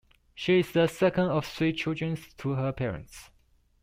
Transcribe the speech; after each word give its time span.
She 0.33 0.57
is 0.61 0.71
the 0.71 0.87
second 0.87 1.27
of 1.27 1.45
three 1.45 1.73
children 1.73 2.17
to 2.39 2.53
her 2.55 2.71
parents. 2.71 3.29